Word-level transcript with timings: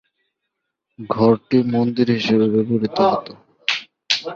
ঘরটি 0.99 1.57
মন্দির 1.73 2.07
হিসেবে 2.17 2.45
ব্যবহৃত 2.53 2.97
হতো। 3.11 3.33